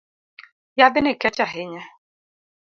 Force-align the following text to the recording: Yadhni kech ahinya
Yadhni 0.79 1.13
kech 1.21 1.39
ahinya 1.45 1.83